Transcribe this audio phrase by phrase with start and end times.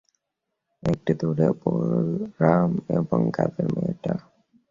[0.83, 2.69] একটু দূরে বলরাম
[2.97, 4.13] এবং কাজের মেয়েটা।